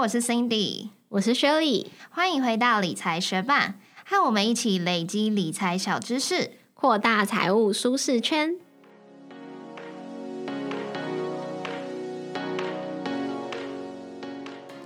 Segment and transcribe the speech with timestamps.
[0.00, 8.56] 我是 Cindy，我是 Shirley，欢迎回到理财学伴，和我们一起累积理财小知识，扩大财务舒适圈。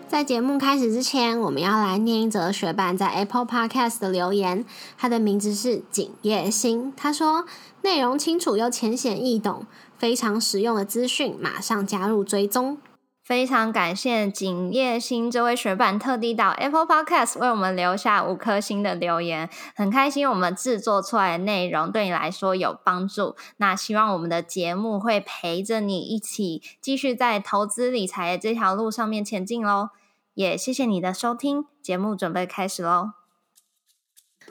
[0.09, 4.65] 在节目开始之前，我们要来念一则学伴在 Apple Podcast 的留言，
[4.99, 7.47] 他的名字是景叶星，他说
[7.83, 9.65] 内容清楚又浅显易懂，
[9.97, 12.79] 非常实用的资讯，马上加入追踪。
[13.25, 23.35] 非常感谢景叶星这位学伴特地到 Apple Podcast 为我们留下五颗星的留言，很开心我们制作出来的内容对你来说有帮助。
[23.57, 29.89] 那希望我们的节目会陪着你一起继续在投资理财的这条路上面前进喽。
[30.35, 33.24] 也谢谢你的收听，节目准备开始喽。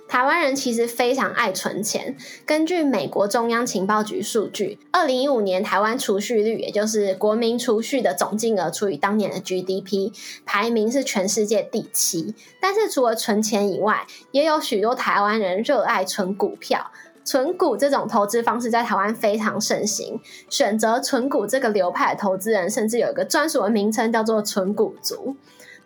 [0.08, 2.16] 台湾人其实非常爱存钱。
[2.46, 10.12] 根据美国中央情报局数据，二零一五年台湾储蓄率，也就是国民储蓄的总金额除以当年的 GDP，
[10.46, 12.36] 排名是全世界第七。
[12.62, 16.92] 但是除了存钱以外，也有许多台湾人热爱存股票。
[17.26, 20.20] 存股这种投资方式在台湾非常盛行。
[20.50, 25.38] 选择存股这个流派的投资人，甚至有一个专属的名称，叫做“存股族”。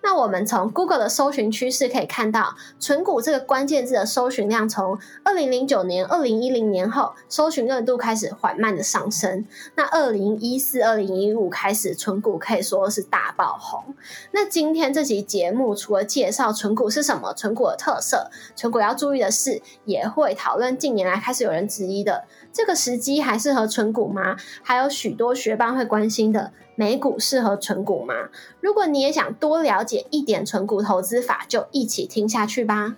[0.09, 9.45] 那我们从 Google 的搜寻趋势可以看到，存股这个关键字的搜寻量从二零零九年、二零一零年后，搜寻热度开始缓慢的上升。
[9.75, 13.93] 那二零一四、二零一五开始，存股可以说是大爆红。
[14.31, 24.37] 那今天这期节目除了介绍存股是什么、存股的特色、存股要注意的事，也会讨论近年来开始有人质疑的这个时机还适合存股吗？
[24.63, 26.53] 还有许多学班会关心的。
[26.77, 28.13] 美股适合存股吗？
[28.61, 32.95] 如果你也想多了解一点存股投资法，就一起听下去吧。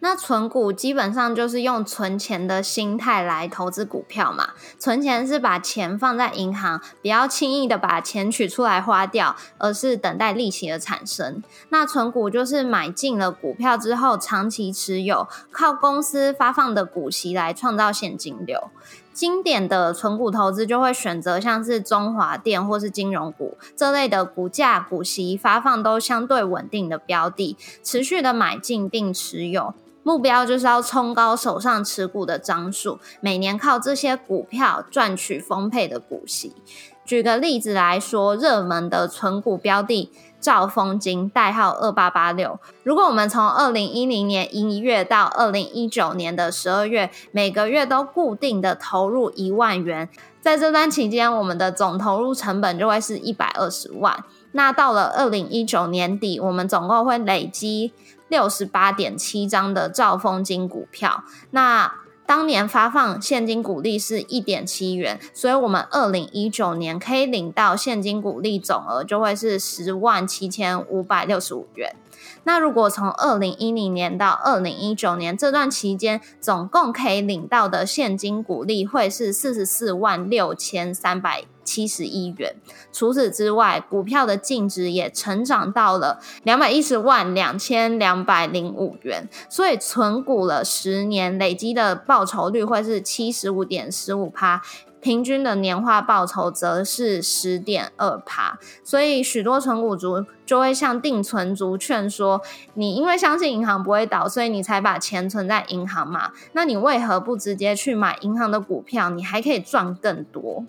[0.00, 4.50] 那存股基本上就是用存钱的心态来投资股票嘛。
[4.78, 11.42] 存钱是把钱放在银行，不要轻易的把钱取出来花掉，而是等待利息的产生。
[11.70, 18.68] 那存股就是买进了股票之后，长期持有，靠公司发放的股息来创造现金流。
[19.14, 36.52] 经典的存股投资就会选择像是中华电或是金融股这类的股价、股息发放都相对稳定的标的，持续的买进并持有，目标就是要冲高手上持股的张数，每年靠这些股票赚取丰沛的股息。
[37.04, 40.10] 举个例子来说，热门的存股标的。
[40.44, 42.60] 兆丰金代号二八八六。
[42.82, 50.10] 如果我们从二零一零年一月到二零一九年的十二月，每个月都固定的投入一万元，
[50.42, 54.22] 在这段期间，我们的总投入成本就会是一百二十万。
[54.52, 57.94] 那到了二零一九年底，我们总共会累积
[58.28, 61.24] 六十八点七张的兆丰金股票。
[61.52, 61.90] 那
[62.26, 71.94] 当年发放现金股利是一点七元，所以我们二零一九年可以领到现金股利总额就会是十万七千五百六十五元。
[72.44, 81.44] 那如果从二零一零年到二零一九年这段期间，总共可以领到的现金股利会是四十四万六千三百。
[81.64, 82.56] 七十亿元。
[82.92, 89.26] 除此之外，股票的净值也成长到了两百一十万两千两百零五元。
[89.48, 94.60] 所以存股了十年，累积的报酬率会是七十五点十五趴，
[95.04, 98.58] 平均的年化报酬则是十点二趴。
[98.82, 102.40] 所以许多存股族就会向定存族劝说：
[102.72, 106.32] 你因为相信银行不会倒，所以你才把钱存在银行嘛？
[106.52, 109.10] 那你为何不直接去买银行的股票？
[109.10, 110.64] 你还可以赚更多。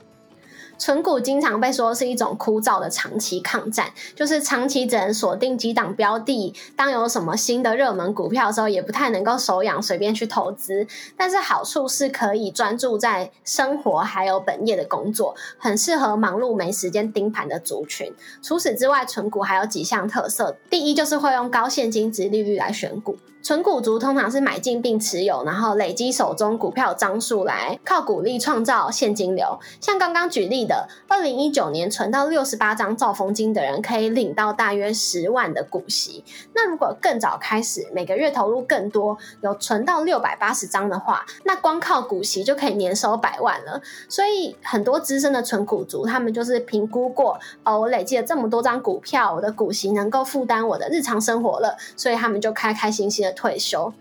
[0.78, 10.86] 存股经常被说是一种枯燥的长期抗战，就是长期只能锁定几档标的，当有什么新的热门股票的时候，也不太能够手痒随便去投资。
[11.18, 18.14] 但是好处是可以专注在生活还有本业的工作，很适合忙碌没时间盯盘的族群。
[18.42, 23.18] 除此之外，存股还有几项特色，第一就是会用高现金值利率来选股。
[23.44, 29.60] 纯股族通常是买进并持有，然后累积手中股票张数来靠股利创造现金流。
[29.80, 36.24] 像刚刚举例的，二零一九年存到六十八张兆丰金的人，可以领到大约十万的股息。
[36.56, 43.80] 那如果更早开始，每个月投入更多，有存到六百八十张的话，那光靠股息就可以年收百万了。
[44.10, 53.36] 所以很多资深的存股族，他们就是评估过，哦，我累积了这么多张股票，我的股息能够负担我的日常生活了，所以他们就开开心心的。
[53.36, 53.94] 退休，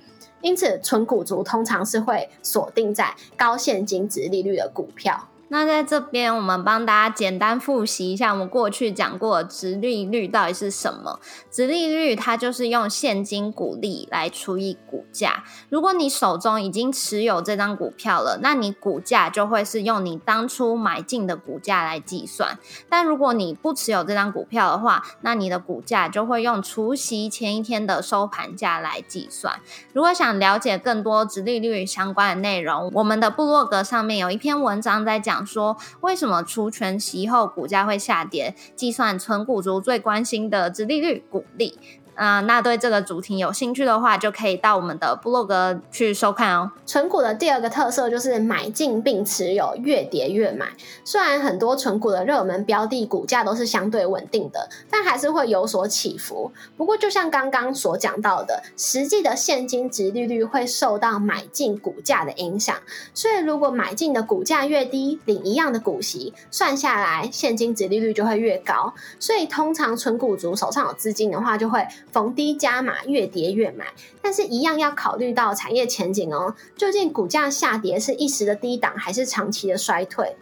[0.43, 5.29] 因此纯股族通常是会锁定在高现金值利率的股票。
[5.55, 11.21] 那在这边，我们帮大家简单复习一下我们过去讲过的值利率到底是什么。
[11.49, 15.45] 直利率它就是用现金股利来除以股价。
[15.69, 22.59] 如果你手中已经持有这张股票了，那你股价就会是用你当初买进的股价来计算。
[22.89, 29.61] 但如果你不持有这张股票的话，那你的股价就会用除息前一天的收盘价来计算。
[29.93, 35.44] 如果想了解更多直利率相关的内容，我们的部落格上面有一篇文章在讲。
[35.45, 38.55] 说为什么除权息后股价会下跌？
[38.75, 41.79] 计算存股族最关心的殖利率股利。
[42.15, 46.71] 啊，那对这个主题有兴趣的话，就可以到我们的部落格去收看哦。
[46.87, 50.69] 存股的第二个特色就是买进并持有，越跌越买。
[51.05, 56.53] 虽然很多存股的热门标的股价都是相对稳定的，但还是会有所起伏。
[56.77, 62.77] 不过，就像刚刚所讲到的，实际的现金值利率会受到买进股价的影响。
[63.13, 68.95] 所以，如果买进的股价越低，领一样的股息，算下来现金值利率就会越高。
[69.19, 71.85] 所以，通常存股族手上有资金的话，就会。
[72.15, 73.87] 逢低加码，越跌越买，
[74.23, 76.55] 但是一样要考虑到产业前景哦。
[76.77, 80.37] 究竟股价下跌是一时的低档，还是长期的衰退？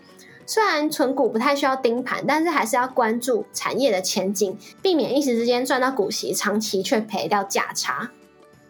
[0.44, 8.10] 虽然存股不太需要盯盘，但是还是要关注产业的前景，避免一时之间赚到股息，长期却赔掉价差。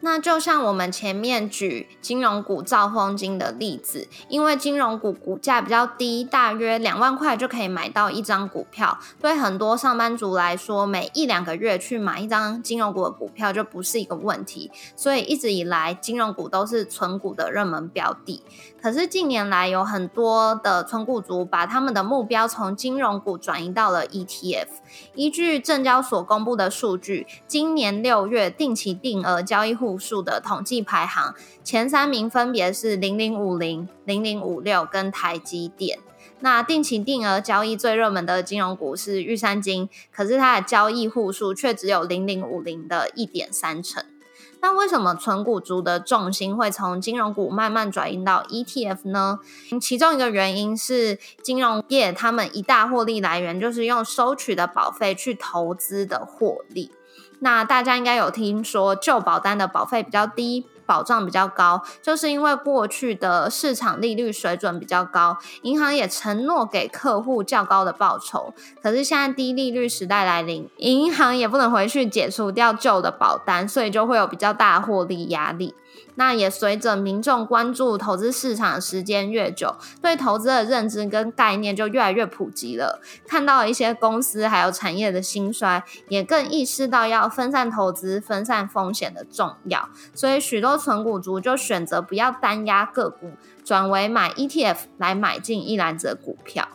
[0.04, 8.99] 那就像我们前面举金融股兆丰金的例子，因为金融股股价比较低，大约两万块就可以买到一张股票。
[9.20, 14.70] 对很多上班族来说，每一两个月去买一张金融股的股票就不是一个问题。
[14.96, 18.43] 所以一直以来，金融股都是存股的热门标的。
[18.82, 24.66] 可是近年来，有很多的存股族把他们的目标从金融股转移到了 ETF。
[25.14, 35.98] 依据证交所公布的数据，今年六月定期定额交易户数的统计排行，前三名分别是零零五零、零零五六跟台积电。
[36.40, 44.04] 那定期定额交易最热门的金融股是玉山金，可是它的交易户数却只有零零五零的一点三成。
[44.60, 49.40] 那为什么纯股族的重心会从金融股慢慢转移到 ETF 呢？
[49.80, 56.92] 其中一个原因是金融业他们一大获利来源就是用收取的保费去投资的获利。
[57.42, 60.66] 那大家应该有听说旧保单的保费比较低。
[60.84, 68.52] 保障比较高，就是因为过去的市场利率水准比较高，银行也承诺给客户较高的报酬。
[68.82, 75.72] 可是现在低利率时代来临，银行也不能回去解除掉旧的保单，所以就会有比较大获利压力。
[76.17, 83.00] 那也随着民众关注投资市场的时间越久，对投资的认知跟概念就越来越普及了。
[83.26, 89.88] 看到一些公司还有产业的兴衰，也更意识到要分散投资、分散风险的重要。
[90.14, 93.32] 所以许多存股族就选择不要单压个股，
[93.64, 96.69] 转为买 ETF 来买进一篮子股票。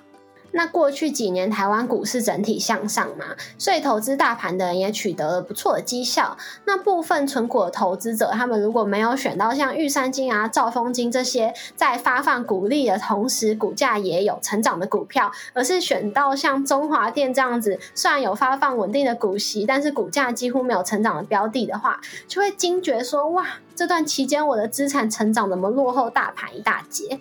[0.51, 6.37] 那过去几年台湾股市整体向上嘛，所以投资大盘的人也取得了不错的绩效。
[6.65, 23.45] 那部分存股的投资者，他们如果没有选到像玉山金啊、兆丰金这些在发放股利的同时股价也有成长的股票，而是选到像中华电这样子，虽然有发放稳定的股息，但是股价几乎没有成长的标的的话，就会惊觉说：哇，
[23.75, 27.19] 这段期间我的资产成长怎么落后大盘一大截？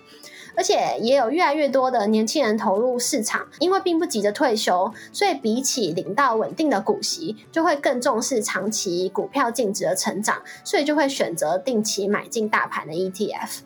[0.57, 13.59] 而且也有越来越多的年轻人投入市场，因为并不急着退休，所以比起领到稳定的股息，就会更重视长期股票净值的成长，所以就会选择定期买进大盘的 ETF。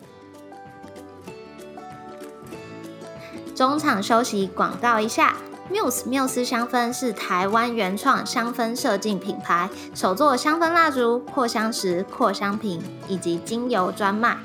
[3.55, 5.37] 中场休息，广告一下
[5.71, 14.37] ，Muse 缪斯香氛是台湾原创香氛设计品牌，首座香氛蜡烛、扩香石、扩香瓶以及精油专卖。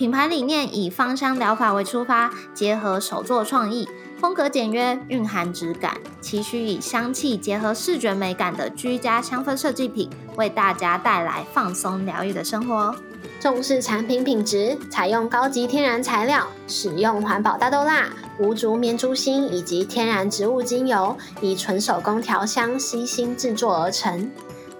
[0.00, 3.86] 品牌理念以芳香疗法为出发，结合手作创意，
[4.18, 12.96] 风格简约，蕴含质感，期许以香气结合视觉美感的居家香氛设计品，为大家带来放松疗愈的生活。
[13.38, 24.30] 重视产品品质，采用高级天然材料，使用环保大豆蜡、无竹棉珠芯以及天然植物精油，以纯手工调香悉心制作而成。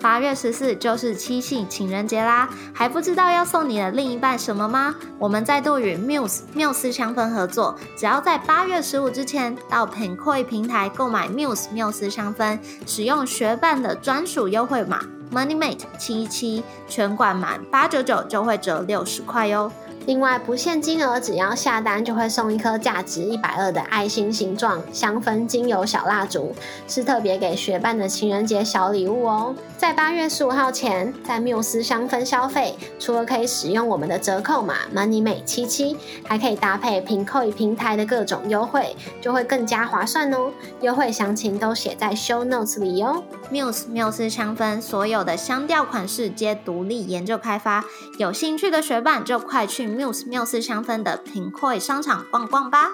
[0.00, 4.94] 八月十四就是七夕情人节啦，还不知道要送你的另一半什么吗？
[5.18, 15.02] 我们再度与 Muse 缪斯香氛合作，只要在八月十五之前到 p e n c o i 平台购买 Muse 缪斯香氛，使用学伴的专属优惠码
[15.32, 19.70] MoneyMate 七七，全馆满八九九就会折六十块哟。
[20.06, 26.54] 另外，不限金额，只要下单就会送一颗价值一百二的爱心形状香氛精油小蜡烛，
[26.88, 29.54] 是特别给学伴的情人节小礼物哦。
[29.76, 40.50] 在八月十五号前，在缪斯香氛消费，除了可以使用我们的折扣码 Money 美七七，还可以搭配平扣平台的各种优惠，就会更加划算哦。
[40.80, 43.22] 优惠详情都写在 Show Notes 里哦。
[43.50, 47.84] 缪斯缪斯香氛所有的香调款式皆独立研究开发，
[48.18, 49.89] 有兴趣的学伴就快去。
[49.96, 52.90] Muse 缪斯香氛的品会商场逛逛吧。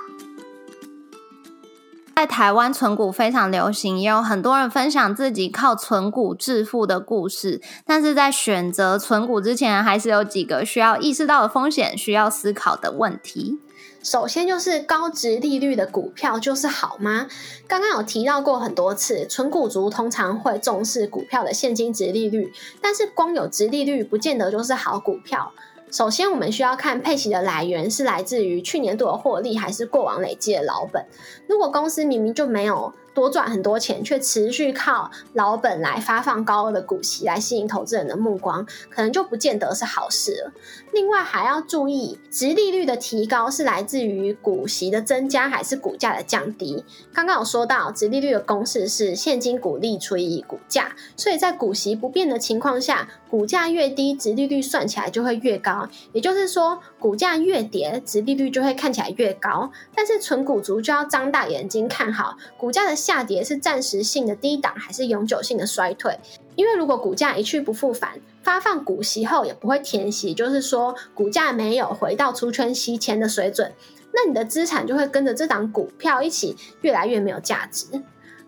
[2.15, 7.61] 在台湾存股非常流行，也有很多人分享自己靠存股致富的故事。
[7.85, 13.59] 但是在选择存股之前，还是有几个需要意识到的风险，需要思考的问题。
[14.03, 17.27] 首先就是高值利率的股票就是好吗？
[17.69, 22.51] 刚刚有提到过很多次，存股族通常会重视股票的现金值利率，
[22.81, 25.53] 但是光有值利率不见得就是好股票。
[25.91, 31.07] 首先，我们需要看配息的来源是来自于去年度的获利，还是过往累积的老本。
[31.47, 32.93] 如果公司明明就没有。
[33.17, 40.53] 多赚很多钱，却持续靠老本来发放高额的股息来吸引投资人的目光，可能就不见得是好事了。
[40.93, 46.85] 另外还要注意，值利率的提高是来自于股息的增加，还是股价的降低？
[47.15, 55.89] 刚刚有说到，值利率的公式是现金股利除以股价，所以在股息不变的情况下，股价越低，值利率算起来就会越高。
[56.13, 59.73] 也就是说，股价越跌，值利率就会看起来越高。
[59.95, 62.95] 但是纯股族就要张大眼睛看好股价的。
[63.07, 66.19] 下跌是暂时性的低档还是永久性的衰退？
[66.57, 73.73] 因为如果股价一去不复返，发放股息后也不会填息，就是说股价没有回到出圈息前的水准，
[74.13, 77.87] 那你的资产就会跟着这档股票一起越来越没有价值。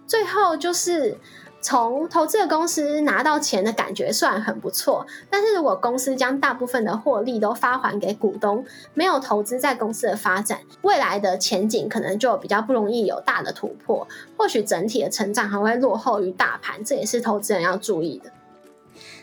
[0.08, 1.16] 最后就是。
[1.60, 18.30] 从投资的公司拿到钱的感觉算很不错，但是如果公司将大部分的获利都发还给股东，没有投资在公司的发展，未来的前景可能就比较不容易有大的突破，或许整体的成长还会落后于大盘，这也是投资人要注意的。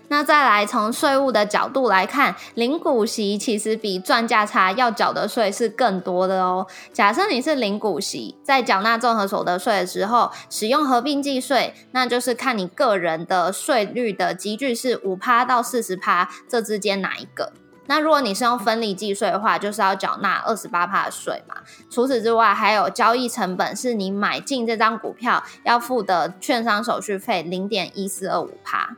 [0.07, 6.67] 那再来从税务的角度来看，零股息其实比赚价差要缴的税是更多的哦。
[6.93, 17.51] 假设你是零股息，在缴纳综合所得税的时候，使用合并计税，那就是看你个人的税率的集聚是五趴到四十趴这之间哪一个。
[17.87, 21.57] 那如果你是用分离计税的话，就是要缴纳二十八趴的税嘛。
[21.89, 28.95] 除此之外，还有交易成本是你买进这张股票要付的券商手续费零点一四二五趴。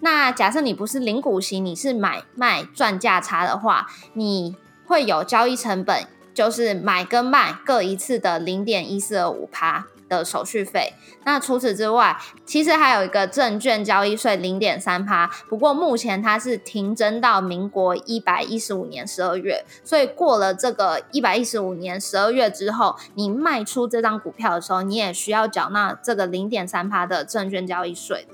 [0.00, 10.94] 那假设你不是零股息，你是买卖赚价差的话，你会有交易成本，就是买跟卖各一次的零点一四二五趴的手续费。
[11.24, 28.26] 那除此之外，其实还有一个证券交易税零点三趴，不过目前它是停征到民国一百一十五年十二月，所以过了这个一百一十五年十二月之后，你卖出这张股票的时候，你也需要缴纳这个零点三趴的证券交易税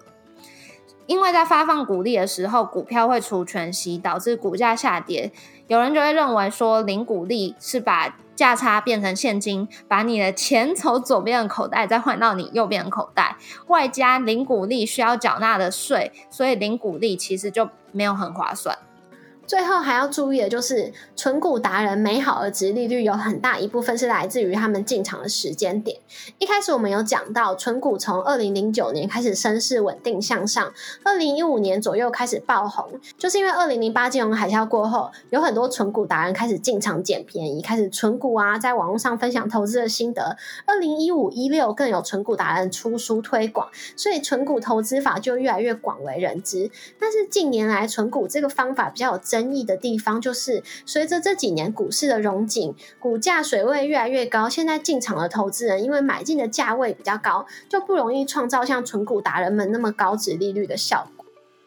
[1.07, 5.31] 因为在发放股利的时候，股票会除权息，导致股价下跌。
[5.69, 13.37] 有人就会认为说，零股利是把价差变成现金，把你的钱从左边的口袋再换到你右边的口袋，
[13.69, 18.77] 外加零股利需要缴纳的税，所以零股利其实就没有很划算。
[19.47, 25.99] 最后还要注意的就是，存股达人美好的值利率有很大一部分是来自于他们进场的时间点。
[26.39, 30.73] 一开始我们有讲到，存股从二零零九年开始升势稳定向上，
[31.05, 40.37] 二零一五年左右开始爆红，就是因为二零零八金融海啸过后，有很多存股达人开始进场捡便宜，开始存股啊，在网络上分享投资的心得。
[40.67, 46.71] 二零一五一六更有存股达人出书推广，所以存股投资法就越来越广为人知。
[46.99, 61.16] 但是近年来，存股这个方法比较有争争议的地方就是，随着这几年股市的融景，股价水位越来越高，现在进场的投资人因为买进的价位比较高，就不容易创造像纯股达人们那么高值利率的效果。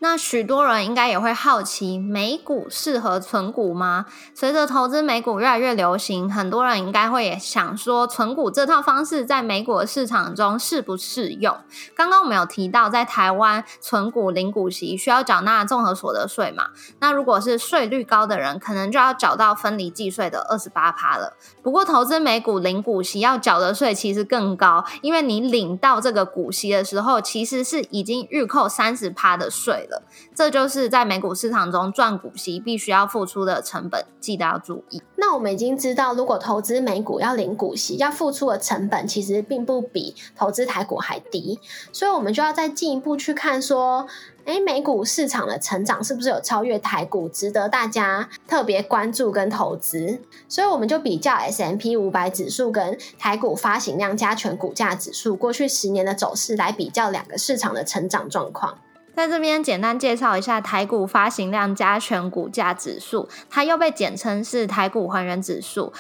[0.02, 4.06] 那许多人应该也会好奇，美股适合存股吗？
[4.34, 11.54] 随着投资美股越来越流行，很多人应该会想说，存股这套方式在美股的市场中适不适用？
[11.94, 16.70] 刚刚我们有提到，在台湾存股零股息需要缴纳综合所得税嘛？
[17.00, 21.34] 那如果是税率高的人，可能就要缴到分离计税的二十八趴了。
[21.62, 29.88] 不过投资美股零股息要缴的税其实更高，因为你领到这个股息的时候，其实是已经预扣三十趴的税。
[29.90, 30.04] 了。
[30.34, 35.02] 这就是在美股市场中赚股息必须要付出的成本，记得要注意。
[35.18, 41.60] 那我们已经知道，如果投资美股要领股息，要付出的成本其实并不比投资台股还低，
[41.92, 44.08] 所以我们就要再进一步去看说。
[44.46, 50.22] 哎，美股市场的成长是不是有超越台股，值得大家特别关注跟投资？
[50.48, 58.80] 所以我们就比较 S M P 五百指数跟台股发行量加权股价指数过去十年的走势，来比较两个市场的成长状况。
[59.20, 65.92] 在这边简单介绍一下台股发行量加权股价指数，它又被简称是台股还原指数。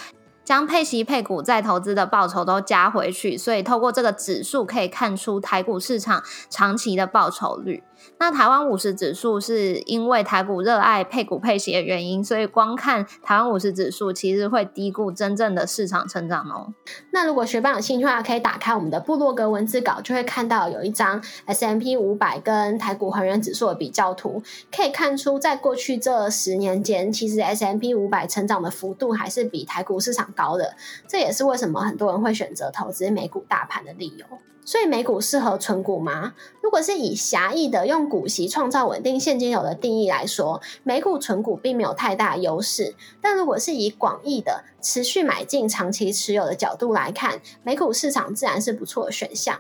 [0.45, 7.83] 将配息配股再投资的报酬都加回去，所以透过这个指数可以看出台股市场长期的报酬率。
[8.17, 16.73] 那台湾五十指数是因为台股热爱配股配息的原因，所以光看台湾五十指数其实会低估真正的市场成长哦。
[17.11, 24.41] 那如果学霸有兴趣的话，可以打开我们的部落格文字稿，就会看到有一张 S M P 五百跟台股恒源指数的比较图，
[24.75, 30.75] 可以看出在过去这十年间，其实 S M P 五百成长的幅度还是比台股市场高的。
[31.07, 34.25] 这也是为什么很多人会选择投资美股大盘的理由。
[34.65, 36.33] 所以美股适合存股吗？
[36.61, 42.95] 如果是以狭义的用股息创造稳定现金流的定义来说，美股存股并没有太大优势。
[43.19, 49.59] 但如果是以广义的持续买进、长期持有的角度来看，美股市场自然是不错的选项。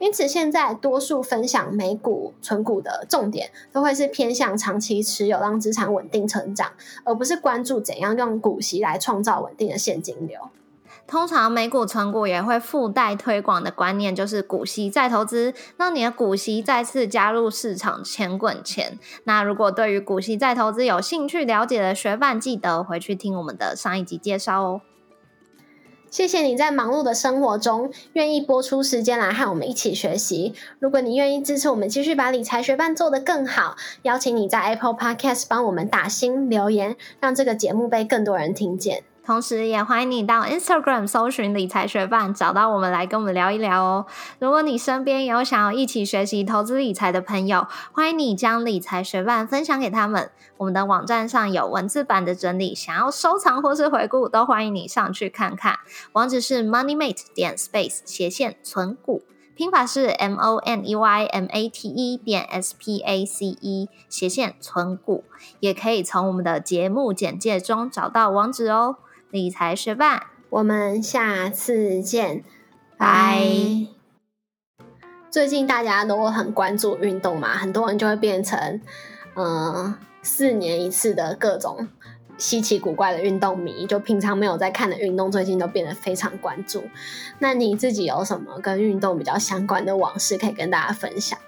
[0.00, 6.72] 因此，现在多数分享美股存股的重点，都会是偏向长期持有，让资产稳定成长，
[7.04, 10.40] 而不是关注怎样用股息来创造稳定的现金流。
[11.10, 18.96] 通常美股存股也会附带推广的观念，就是股息再投资，让你的股息再次加入市场，钱滚钱。
[19.24, 24.80] 那如果对于股息再投资有兴趣了解的学伴，记得回去听我们的上一集介绍哦。
[26.08, 30.54] 谢谢你在忙碌的生活中愿意播出时间来和我们一起学习。
[30.78, 39.02] 如果你愿意支持我们继续把理财学伴做得更好，邀请你在 Apple Podcast 帮我们打新留言，让这个节目被更多人听见。
[39.30, 44.06] 同时，也欢迎你到 Instagram 搜寻理财学伴，找到我们来跟我们聊一聊哦。
[44.40, 50.32] 如果你身边有想要一起学习投资理财的朋友，欢迎你将理财学伴分享给他们。
[50.56, 55.78] 我们的网站上有文字版的整理，想要收藏或是回顾，都欢迎你上去看看。
[56.14, 59.22] 网址是 moneymate 点 space 斜线存股，
[59.54, 63.88] 拼法是 m o n e y m a t e 点 s p a c e
[64.08, 65.22] 斜线存股，
[65.60, 68.96] 也可以从我们的节目简介中找到网址哦。
[69.30, 72.42] 理财学伴，我们下次见，
[72.96, 73.40] 拜。
[75.30, 78.80] 最近大家都很关注运动嘛，很多人就会变成
[79.36, 81.86] 嗯四年一次的各种
[82.38, 86.82] 稀奇古怪的运动迷，就平常没有在看的运动，最近都变得非常关注。
[87.38, 91.38] 那你自己有什么跟运动比较相关的往事可以跟大家分享？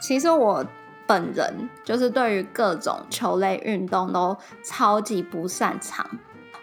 [0.00, 0.66] 其实我
[1.06, 6.10] 本人就是对于各种球类运动都超级不擅长。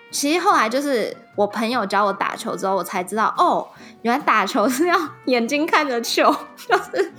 [0.10, 3.68] 其实后来就是我朋友教我打球之后，我才知道哦，
[4.04, 6.24] 原来打球是要眼睛看着球，
[6.56, 7.12] 就是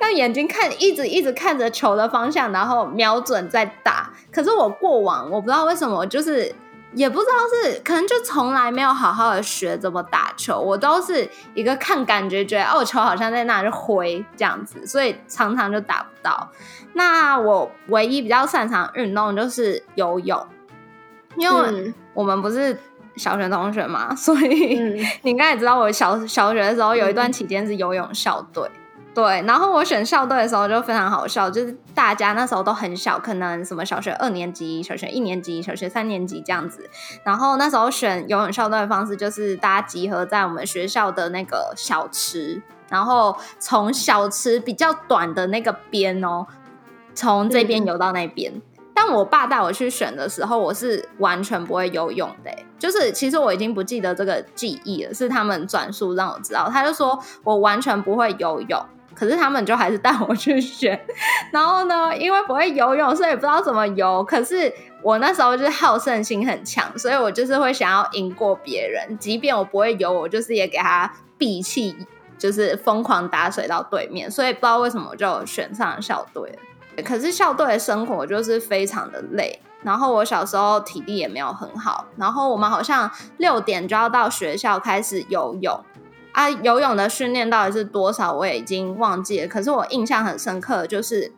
[0.00, 4.10] 要眼睛看，一直一直看着球的方向，然后瞄准再打。
[4.30, 6.54] 可是我过往我不知道为什么，就是
[6.92, 7.32] 也不知道
[7.72, 16.48] 是可能就从来没有好好的学怎么打球，我都是一个看感觉，觉得哦球好像在那就挥这样子，所以常常就打不到。
[16.92, 20.46] 那我唯一比较擅长运动就是游泳。
[21.36, 22.78] 因为我们不是
[23.16, 24.78] 小学同学嘛，所以
[25.22, 28.70] 你应该也知道，我小小学的时候有一段期间是游泳校队，
[29.14, 29.42] 对。
[29.46, 36.88] 然后我选校队的时候就非常好笑，就是大家那时候都很小，可能什么小学二年级、小学一年级、小学三年级这样子。
[37.24, 46.46] 然后那时候选游泳校队的方式就是大家集合在我们学校的那个小池，然后从小池比较短的那个边哦，
[47.14, 48.60] 从这边游到那边。
[48.98, 52.50] 但我爸带我去选的时候，我是完全不会游泳的。
[52.78, 56.66] 就是其实我已经不记得这个记忆了，是他们转述让我知道。
[56.72, 58.82] 他就说我完全不会游泳，
[59.14, 60.98] 可是他们就还是带我去选。
[61.52, 64.24] 然后呢，因为不会游泳，所以不知道怎么游。
[64.24, 69.18] 可是我那时候就是好胜心很强，所以我就是会想要赢过别人。
[69.18, 71.94] 即便我不会游，我就是也给他闭气，
[72.38, 74.30] 就是疯狂打水到对面。
[74.30, 76.58] 所以不知道为什么我就选上了校队了。
[77.04, 85.78] 可是校队的生活就是非常的累，然后我小时候体力也没有很好，然后我们好像六点就要到学校开始游泳
[86.32, 89.46] 啊，游泳的训练到底是多少我也已经忘记了。
[89.46, 91.32] 可是我印象很深刻，就是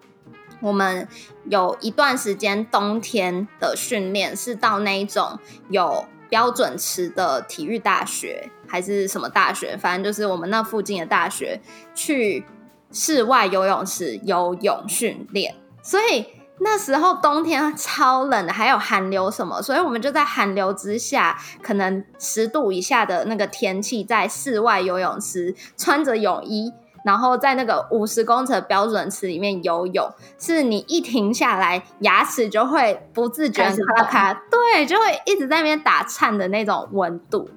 [0.61, 1.09] 我们
[1.47, 5.39] 有一段时间冬天的训练是到那一种
[5.71, 11.61] 有标准池的体育大学还是什么大学，反正就是我们那附近的大学
[11.95, 12.45] 去。
[12.93, 16.27] 室外游泳池游泳训练，所以
[16.61, 26.73] 那时候冬天超冷的，还有寒流什么，所以我们就在寒流之下，可能十度以下的那个天气，在室外游泳池穿着泳衣。
[27.05, 37.49] 然后在那个五十公尺标准池里面游泳，是你一停下来，牙齿就会不自觉咔咔，对，就会一直在那边打颤的那种温度。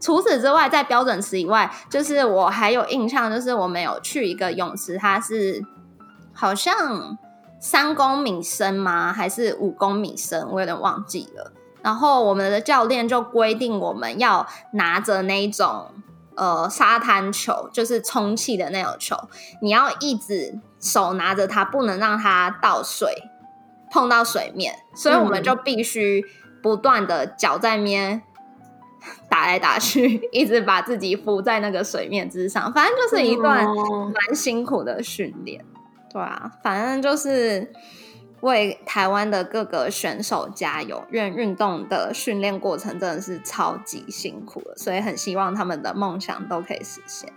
[0.00, 5.62] 除此之外，在标准池以外，就是我还有印象，就是我们有去一个泳池，它是
[6.32, 7.18] 好像
[7.60, 9.12] 三公米深吗？
[9.12, 10.48] 还是五公米深？
[10.50, 11.52] 我有点忘记了。
[11.82, 15.86] 然后我们的教练就规定我们要拿着那种。
[16.36, 19.14] 呃，沙滩球就是充气的那种球，
[19.60, 23.24] 你要一直手拿着它，不能让它倒水
[23.90, 26.24] 碰到水面，所以我们就必须
[26.62, 28.22] 不断的脚在面
[29.28, 35.64] 打来打去， 一直把自己浮在那个水面之上，反正就是一段蛮辛苦的训练，
[36.12, 37.72] 对啊，反正就是。
[38.42, 41.04] 为台湾的各个选手加油！
[41.12, 47.30] 因为运动的训练过程真的是超级辛苦的，所以很希望他们的梦想都可以实现。